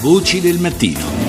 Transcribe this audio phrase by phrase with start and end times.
[0.00, 1.27] Voci del mattino.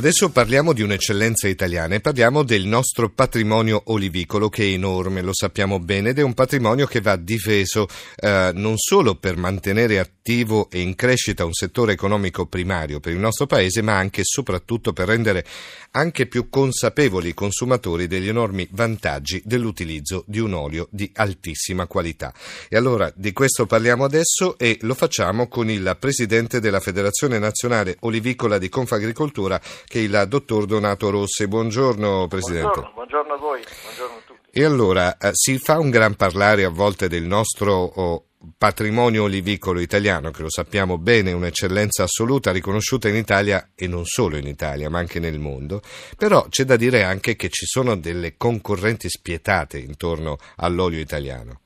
[0.00, 5.34] Adesso parliamo di un'eccellenza italiana e parliamo del nostro patrimonio olivicolo che è enorme, lo
[5.34, 10.70] sappiamo bene, ed è un patrimonio che va difeso eh, non solo per mantenere attivo
[10.70, 14.94] e in crescita un settore economico primario per il nostro paese, ma anche e soprattutto
[14.94, 15.44] per rendere
[15.90, 22.32] anche più consapevoli i consumatori degli enormi vantaggi dell'utilizzo di un olio di altissima qualità.
[22.70, 27.96] E allora di questo parliamo adesso e lo facciamo con il presidente della Federazione Nazionale
[28.00, 31.48] Olivicola di Confagricoltura che è il dottor Donato Rossi.
[31.48, 32.78] Buongiorno Presidente.
[32.80, 34.50] Buongiorno, buongiorno a voi, buongiorno a tutti.
[34.52, 38.24] E allora eh, si fa un gran parlare a volte del nostro oh,
[38.56, 44.04] patrimonio olivicolo italiano, che lo sappiamo bene, è un'eccellenza assoluta riconosciuta in Italia e non
[44.04, 45.80] solo in Italia, ma anche nel mondo.
[46.16, 51.62] Però c'è da dire anche che ci sono delle concorrenti spietate intorno all'olio italiano.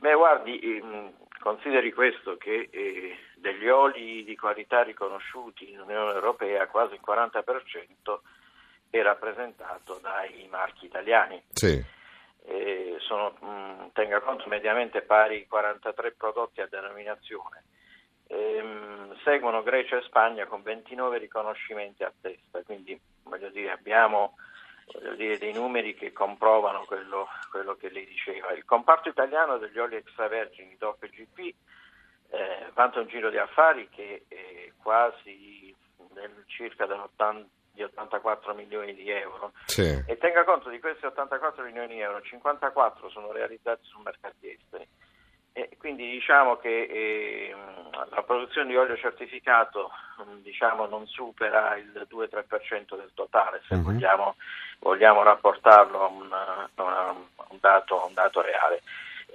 [0.00, 6.66] Beh, guardi, ehm, consideri questo che eh, degli oli di qualità riconosciuti in Unione Europea
[6.66, 8.18] quasi il 40%
[8.90, 11.42] è rappresentato dai marchi italiani.
[11.52, 11.96] Sì.
[12.98, 17.64] Sono, mh, tenga conto, mediamente pari 43 prodotti a denominazione.
[18.28, 24.34] Ehm, seguono Grecia e Spagna con 29 riconoscimenti a testa, quindi voglio dire, abbiamo
[24.92, 28.52] voglio dire, dei numeri che comprovano quello, quello, che lei diceva.
[28.52, 31.54] Il comparto italiano degli oli extravergini DOP e GP
[32.30, 35.74] eh, vanta un giro di affari che è quasi
[36.12, 40.02] del, circa di 84 milioni di euro sì.
[40.06, 44.86] e tenga conto di questi 84 milioni di euro 54 sono realizzati su mercati esteri
[45.52, 47.54] e quindi diciamo che eh,
[48.10, 49.90] la produzione di olio certificato
[50.36, 53.82] diciamo, non supera il 2-3% del totale se uh-huh.
[53.82, 54.36] vogliamo,
[54.78, 57.14] vogliamo, rapportarlo a, una, a
[57.48, 58.82] un, dato, un, dato, reale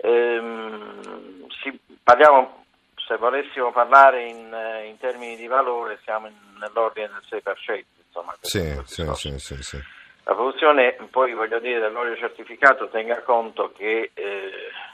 [0.02, 2.63] ehm, si, parliamo
[3.06, 7.84] se volessimo parlare in, eh, in termini di valore siamo in, nell'ordine del 6%.
[8.06, 9.82] Insomma, sì, sì, sì, sì, sì.
[10.26, 14.52] La produzione, poi voglio dire, dell'olio certificato tenga conto che eh,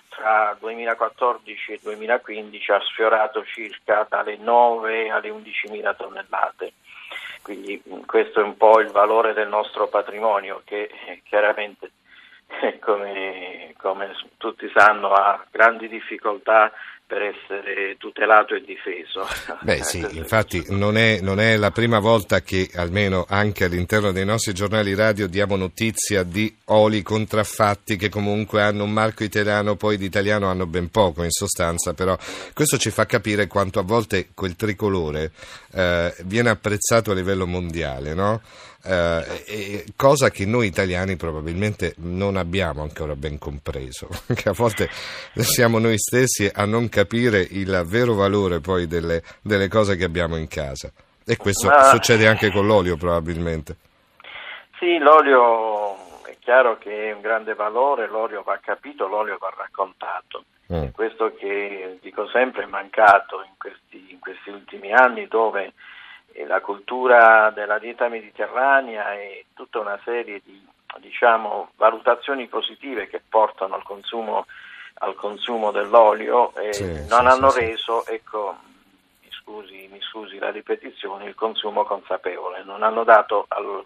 [0.10, 6.74] tra 2014 e 2015 ha sfiorato circa dalle 9 alle 11 mila tonnellate.
[7.44, 11.92] Quindi questo è un po' il valore del nostro patrimonio che eh, chiaramente,
[12.82, 16.72] come, come tutti sanno, ha grandi difficoltà
[17.10, 19.26] per essere tutelato e difeso.
[19.66, 24.26] Beh sì, infatti non è, non è, la prima volta che almeno anche all'interno dei
[24.26, 29.98] nostri giornali radio diamo notizia di oli contraffatti che comunque hanno un marco italiano, poi
[29.98, 32.16] di italiano hanno ben poco in sostanza, però
[32.54, 35.32] questo ci fa capire quanto a volte quel tricolore
[35.74, 38.40] eh, viene apprezzato a livello mondiale, no?
[38.84, 44.90] eh, cosa che noi italiani probabilmente non abbiamo ancora ben compreso, che a volte
[45.36, 50.38] siamo noi stessi a non capire il vero valore poi delle, delle cose che abbiamo
[50.38, 50.92] in casa.
[51.26, 51.84] E questo Ma...
[51.84, 53.76] succede anche con l'olio probabilmente.
[54.80, 60.46] Sì, l'olio è chiaro che è un grande valore, l'olio va capito, l'olio va raccontato.
[60.74, 60.88] Mm.
[60.94, 65.74] Questo che dico sempre è mancato in questi, in questi ultimi anni dove
[66.48, 70.66] la cultura della dieta mediterranea e tutta una serie di
[70.98, 74.46] diciamo, valutazioni positive che portano al consumo,
[75.00, 78.58] al consumo dell'olio eh, sì, non sì, hanno sì, reso, ecco,
[79.22, 83.84] mi scusi, mi scusi, la ripetizione, il consumo consapevole, non hanno dato al,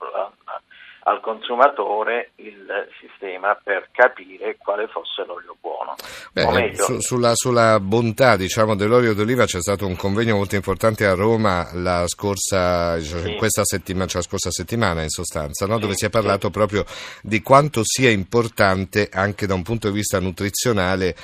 [1.03, 2.65] al consumatore il
[2.99, 5.95] sistema per capire quale fosse l'olio buono.
[6.31, 11.13] Beh, su, sulla, sulla, bontà diciamo, dell'olio d'oliva c'è stato un convegno molto importante a
[11.13, 13.35] Roma la scorsa, sì.
[13.35, 15.77] questa settimana, cioè la scorsa settimana in sostanza, no?
[15.77, 16.53] dove si è parlato sì.
[16.53, 16.85] proprio
[17.21, 21.15] di quanto sia importante anche da un punto di vista nutrizionale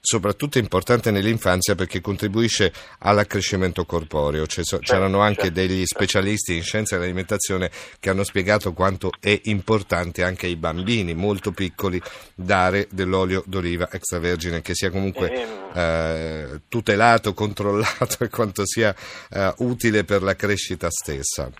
[0.00, 4.46] soprattutto importante nell'infanzia perché contribuisce all'accrescimento corporeo.
[4.46, 5.60] Certo, c'erano anche certo.
[5.60, 7.70] degli specialisti in scienze dell'alimentazione
[8.00, 12.00] che hanno spiegato quanto è importante anche ai bambini molto piccoli
[12.34, 15.70] dare dell'olio d'oliva extravergine che sia comunque ehm.
[15.74, 18.94] eh, tutelato, controllato e quanto sia
[19.30, 21.50] eh, utile per la crescita stessa.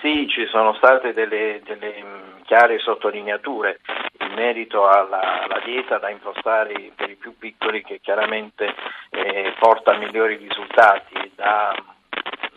[0.00, 3.80] Sì, ci sono state delle, delle mm, chiare sottolineature
[4.28, 8.74] in merito alla, alla, dieta da impostare per i più piccoli che chiaramente
[9.10, 11.74] eh, porta a migliori risultati da,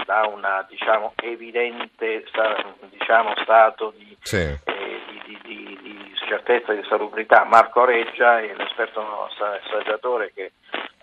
[0.05, 2.25] da una diciamo, evidente
[2.89, 4.37] diciamo, stato di, sì.
[4.37, 7.43] eh, di, di, di, certezza di salubrità.
[7.43, 10.53] Marco Reggia è l'esperto assaggiatore che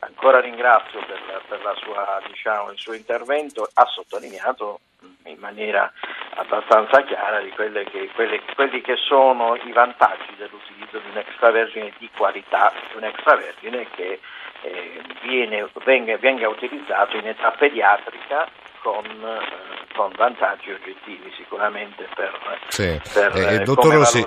[0.01, 4.81] ancora ringrazio per, per sua, diciamo, il suo intervento, ha sottolineato
[5.25, 5.93] in maniera
[6.39, 12.09] abbastanza chiara di che, quelle, quelli che sono i vantaggi dell'utilizzo di un extravergine di
[12.17, 14.21] qualità, di un extravergine che
[14.63, 18.49] eh, viene, venga, venga utilizzato in età pediatrica
[18.83, 22.31] con, eh, con, vantaggi oggettivi sicuramente per,
[22.69, 23.01] sì.
[23.13, 24.25] per eh, eh dottor Rossi,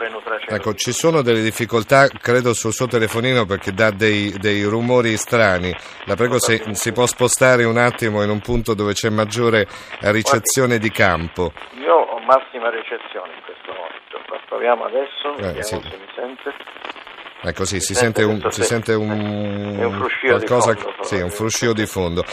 [0.47, 5.73] ecco, ci sono delle difficoltà credo sul suo telefonino perché dà dei, dei rumori strani.
[6.05, 9.65] La prego se si può spostare un attimo in un punto dove c'è maggiore
[10.01, 11.53] ricezione di campo.
[11.79, 14.39] Io ho massima ricezione in questo momento.
[14.47, 15.89] Proviamo adesso eh, vediamo sì.
[15.89, 16.53] se mi sente
[17.43, 21.03] Ecco sì, si, sente, un, si sente un, un fruscio di fondo.
[21.03, 22.23] Sì, un fruscio di fondo.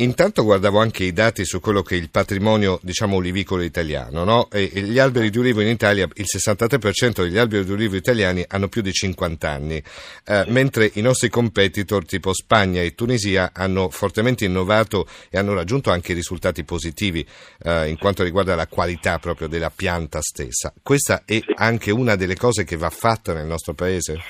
[0.00, 4.48] Intanto guardavo anche i dati su quello che è il patrimonio, diciamo, olivicolo italiano, no?
[4.48, 8.44] E, e gli alberi di ulivo in Italia, il 63% degli alberi di ulivo italiani
[8.46, 9.82] hanno più di 50 anni,
[10.24, 15.90] eh, mentre i nostri competitor tipo Spagna e Tunisia hanno fortemente innovato e hanno raggiunto
[15.90, 17.26] anche risultati positivi
[17.64, 20.72] eh, in quanto riguarda la qualità proprio della pianta stessa.
[20.80, 24.20] Questa è anche una delle cose che va fatta nel nostro paese?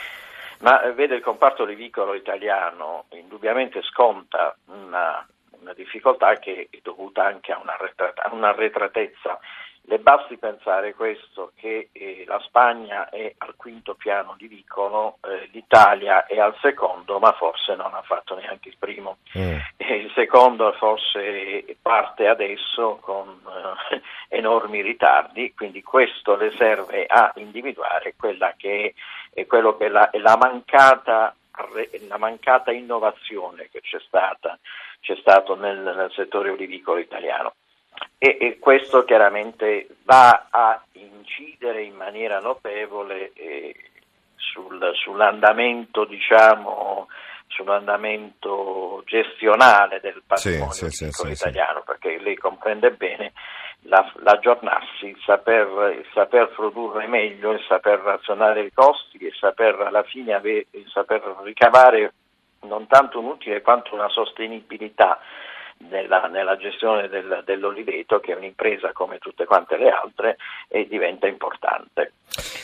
[0.60, 5.26] Ma eh, vede il comparto olivicolo italiano indubbiamente sconta una
[5.60, 7.60] una difficoltà che è dovuta anche a
[8.32, 9.38] un'arretratezza.
[9.88, 15.49] Le basti pensare questo, che eh, la Spagna è al quinto piano di vicolo, eh,
[15.50, 19.17] l'Italia è al secondo, ma forse non ha fatto neanche il primo.
[19.38, 19.56] Mm.
[19.79, 23.40] il secondo forse parte adesso con
[23.90, 24.02] eh,
[24.37, 28.94] enormi ritardi, quindi questo le serve a individuare quella che
[29.32, 31.35] è, che è la, è la, mancata,
[32.06, 34.58] la mancata innovazione che c'è stata
[35.00, 37.55] c'è stato nel, nel settore olivicolo italiano.
[38.19, 43.75] E, e, questo chiaramente va a incidere in maniera notevole eh,
[44.35, 47.06] sul, sull'andamento, diciamo,
[47.46, 53.32] sull'andamento gestionale del patrimonio sì, sì, sì, italiano, perché lei comprende bene
[53.82, 59.81] la, l'aggiornarsi, il saper, il saper, produrre meglio, il saper razionare i costi, il saper
[59.81, 62.12] alla fine ave, il saper ricavare
[62.62, 65.20] non tanto un utile quanto una sostenibilità
[65.88, 70.36] nella, nella gestione del, dell'oliveto che è un'impresa come tutte quante le altre
[70.69, 72.12] e diventa importante.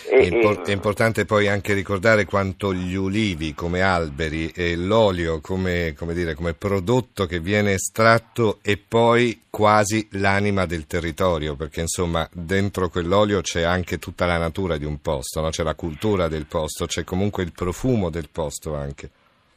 [0.09, 5.41] E, è, impor- è, importante poi anche ricordare quanto gli ulivi come alberi e l'olio
[5.41, 11.81] come, come, dire, come prodotto che viene estratto è poi quasi l'anima del territorio, perché
[11.81, 15.49] insomma dentro quell'olio c'è anche tutta la natura di un posto, no?
[15.49, 19.11] c'è la cultura del posto, c'è comunque il profumo del posto anche.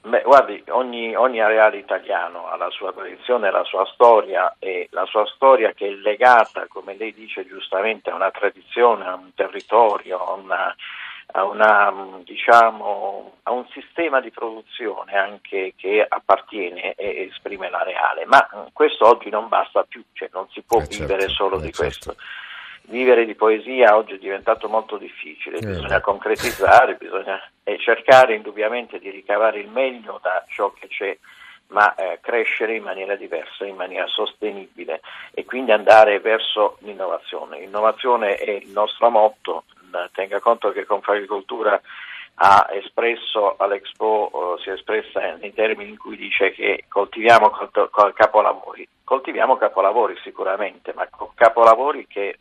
[0.08, 5.06] Beh, guardi, ogni, ogni, areale italiano ha la sua tradizione, la sua storia e la
[5.06, 10.24] sua storia che è legata, come lei dice giustamente, a una tradizione, a un territorio,
[10.24, 10.76] a, una,
[11.34, 18.26] a, una, diciamo, a un sistema di produzione anche che appartiene e esprime l'areale.
[18.28, 21.64] Ma questo oggi non basta più, cioè non si può eh vivere certo, solo eh
[21.64, 21.82] di certo.
[21.82, 22.16] questo
[22.88, 27.40] vivere di poesia oggi è diventato molto difficile, eh, bisogna concretizzare, bisogna
[27.80, 31.18] cercare indubbiamente di ricavare il meglio da ciò che c'è,
[31.68, 35.02] ma eh, crescere in maniera diversa, in maniera sostenibile
[35.34, 37.60] e quindi andare verso l'innovazione.
[37.60, 39.64] L'innovazione è il nostro motto,
[40.14, 41.80] tenga conto che Confagricoltura
[42.40, 47.52] ha espresso all'Expo, eh, si è espressa nei termini in cui dice che coltiviamo
[48.14, 48.88] capolavori.
[49.04, 52.38] Coltiviamo capolavori sicuramente, ma capolavori che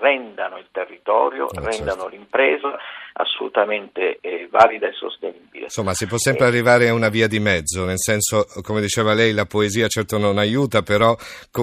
[0.00, 2.08] rendano il territorio, eh, rendano certo.
[2.08, 2.78] l'impresa
[3.12, 5.49] assolutamente eh, valida e sostenibile.
[5.70, 9.32] Insomma, si può sempre arrivare a una via di mezzo, nel senso, come diceva lei,
[9.32, 11.16] la poesia certo non aiuta, però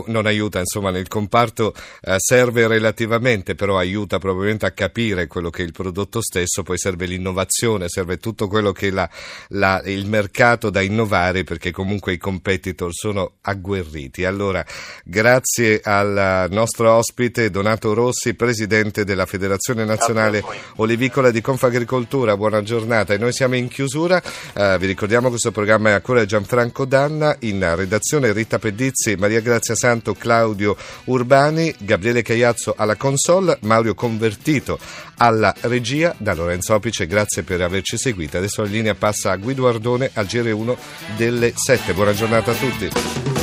[0.06, 5.64] non aiuta, insomma, nel comparto eh, serve relativamente, però aiuta probabilmente a capire quello che
[5.64, 9.10] è il prodotto stesso, poi serve l'innovazione, serve tutto quello che è la,
[9.50, 14.24] la, il mercato da innovare, perché comunque i competitor sono agguerriti.
[14.24, 14.66] Allora,
[15.04, 20.42] grazie al nostro ospite Donato Rossi, presidente della Federazione Nazionale
[20.78, 23.14] Olivicola di Confagricoltura, buona giornata.
[23.14, 26.28] E noi siamo in chiusura, eh, vi ricordiamo che questo programma è a cura di
[26.28, 33.58] Gianfranco Danna, in redazione Rita Pedizzi, Maria Grazia Santo, Claudio Urbani, Gabriele Cagliazzo alla console,
[33.62, 34.78] Mauro Convertito
[35.18, 39.68] alla regia, da Lorenzo Opice, grazie per averci seguito, adesso la linea passa a Guido
[39.68, 40.76] Ardone al GR1
[41.16, 43.37] delle 7, buona giornata a tutti.